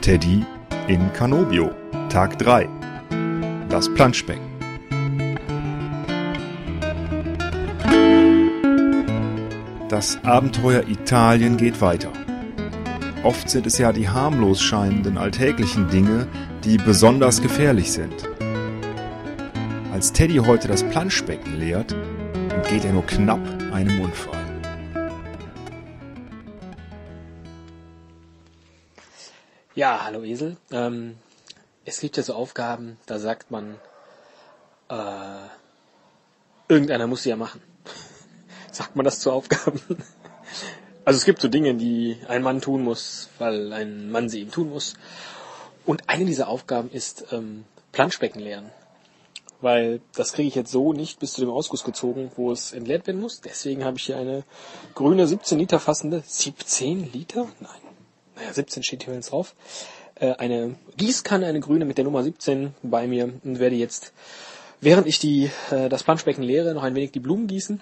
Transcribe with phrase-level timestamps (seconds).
[0.00, 0.46] Teddy
[0.88, 1.72] in Canobio,
[2.08, 2.66] Tag 3.
[3.68, 4.46] Das Planschbecken.
[9.90, 12.10] Das Abenteuer Italien geht weiter.
[13.24, 16.26] Oft sind es ja die harmlos scheinenden alltäglichen Dinge,
[16.64, 18.26] die besonders gefährlich sind.
[19.92, 21.94] Als Teddy heute das Planschbecken leert,
[22.54, 23.40] entgeht er nur knapp
[23.70, 24.49] einem Unfall.
[29.76, 30.56] Ja, hallo Esel.
[30.72, 31.16] Ähm,
[31.84, 33.76] es gibt ja so Aufgaben, da sagt man,
[34.88, 35.46] äh,
[36.66, 37.62] irgendeiner muss sie ja machen.
[38.72, 39.80] sagt man das zu Aufgaben?
[41.04, 44.50] also es gibt so Dinge, die ein Mann tun muss, weil ein Mann sie eben
[44.50, 44.94] tun muss.
[45.86, 48.72] Und eine dieser Aufgaben ist ähm, Planschbecken leeren.
[49.60, 53.06] Weil das kriege ich jetzt so nicht bis zu dem Ausguss gezogen, wo es entleert
[53.06, 53.40] werden muss.
[53.40, 54.42] Deswegen habe ich hier eine
[54.96, 57.46] grüne 17 Liter fassende, 17 Liter?
[57.60, 57.89] Nein,
[58.40, 59.54] naja, 17 steht hier jetzt drauf,
[60.16, 64.12] äh, eine Gießkanne, eine grüne mit der Nummer 17 bei mir und werde jetzt,
[64.80, 67.80] während ich die, äh, das Planschbecken leere, noch ein wenig die Blumen gießen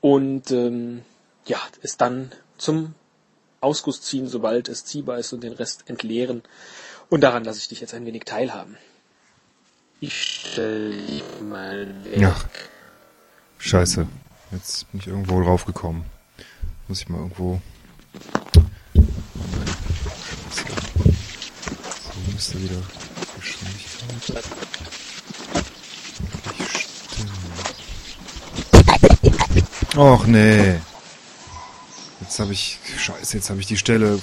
[0.00, 1.02] und ähm,
[1.46, 2.94] ja, es dann zum
[3.60, 6.42] Ausguss ziehen, sobald es ziehbar ist und den Rest entleeren.
[7.08, 8.76] Und daran lasse ich dich jetzt ein wenig teilhaben.
[10.00, 12.20] Ich stelle mal weg.
[12.20, 12.36] Ja.
[13.58, 14.06] Scheiße.
[14.52, 16.04] Jetzt bin ich irgendwo draufgekommen.
[16.88, 17.60] Muss ich mal irgendwo
[22.36, 22.82] müsste wieder
[23.40, 24.44] Geschwindigkeit.
[29.96, 30.78] Och nee.
[32.20, 32.78] Jetzt habe ich.
[32.98, 34.20] Scheiße, jetzt habe ich die Stelle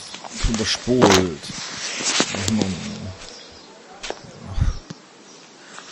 [0.49, 1.09] überspult.
[1.09, 2.73] Ach, Mann.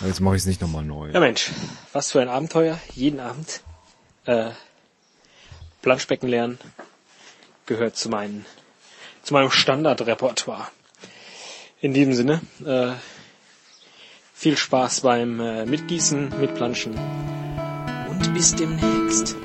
[0.05, 1.09] Jetzt mache ich es nicht nochmal neu.
[1.09, 1.49] Ja Mensch,
[1.91, 2.79] was für ein Abenteuer.
[2.93, 3.61] Jeden Abend
[4.25, 4.51] äh,
[5.81, 6.59] Planschbecken lernen
[7.65, 8.45] gehört zu, meinen,
[9.23, 10.69] zu meinem Standardrepertoire.
[11.81, 12.91] In diesem Sinne, äh,
[14.35, 16.93] viel Spaß beim äh, Mitgießen, Mitplanschen
[18.07, 19.35] und bis demnächst.